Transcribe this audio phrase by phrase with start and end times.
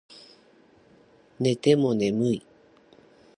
[1.39, 2.45] 寝ても眠い